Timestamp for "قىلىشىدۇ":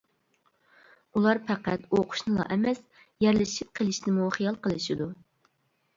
4.65-5.13